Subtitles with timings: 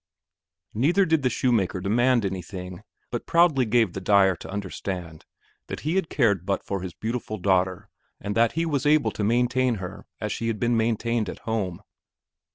[0.73, 5.25] Neither did the shoemaker demand anything, but proudly gave the dyer to understand
[5.67, 7.87] that he had cared but for his beautiful daughter
[8.19, 11.83] and that he was able to maintain her as she had been maintained at home.